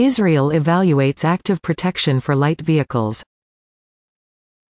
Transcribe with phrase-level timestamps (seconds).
[0.00, 3.22] Israel evaluates active protection for light vehicles.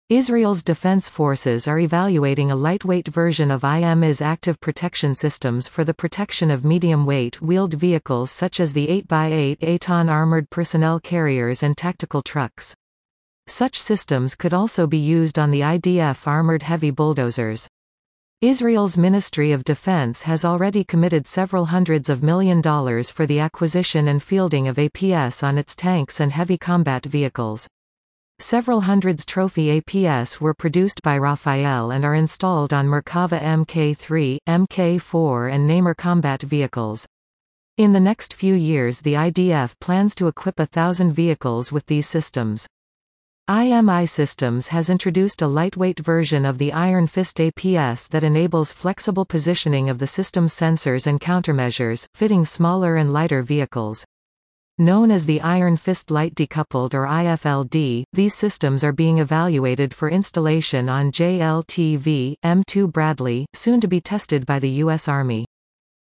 [0.09, 5.93] Israel's defense forces are evaluating a lightweight version of IMI's active protection systems for the
[5.93, 12.23] protection of medium-weight wheeled vehicles such as the 8x8 Eitan armored personnel carriers and tactical
[12.23, 12.73] trucks.
[13.45, 17.67] Such systems could also be used on the IDF armored heavy bulldozers.
[18.41, 24.07] Israel's Ministry of Defense has already committed several hundreds of million dollars for the acquisition
[24.07, 27.67] and fielding of APS on its tanks and heavy combat vehicles.
[28.39, 35.53] Several hundreds trophy APS were produced by Rafael and are installed on Merkava Mk3, Mk4
[35.53, 37.05] and Namer combat vehicles.
[37.77, 42.07] In the next few years the IDF plans to equip a thousand vehicles with these
[42.07, 42.65] systems.
[43.51, 49.25] IMI Systems has introduced a lightweight version of the Iron Fist APS that enables flexible
[49.25, 54.05] positioning of the system's sensors and countermeasures, fitting smaller and lighter vehicles.
[54.77, 60.09] Known as the Iron Fist Light Decoupled or IFLD, these systems are being evaluated for
[60.09, 65.09] installation on JLTV, M2 Bradley, soon to be tested by the U.S.
[65.09, 65.45] Army.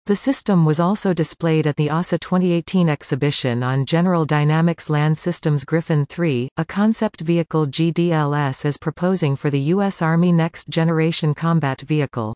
[0.09, 5.63] The system was also displayed at the AUSA 2018 exhibition on General Dynamics Land Systems
[5.63, 10.01] Griffin 3, a concept vehicle GDLS is proposing for the U.S.
[10.01, 12.33] Army Next Generation Combat Vehicle.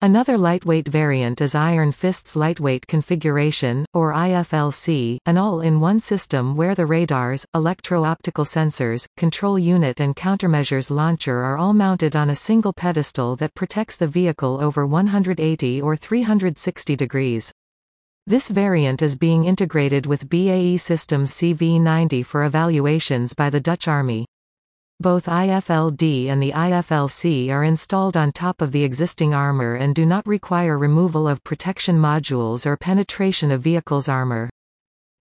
[0.00, 6.86] Another lightweight variant is Iron Fist's lightweight configuration, or IFLC, an all-in-one system where the
[6.86, 13.34] radars, electro-optical sensors, control unit and countermeasures launcher are all mounted on a single pedestal
[13.34, 17.50] that protects the vehicle over 180 or 360 degrees.
[18.24, 24.27] This variant is being integrated with BAE Systems CV-90 for evaluations by the Dutch Army.
[25.00, 30.04] Both IFLD and the IFLC are installed on top of the existing armor and do
[30.04, 34.50] not require removal of protection modules or penetration of vehicle's armor.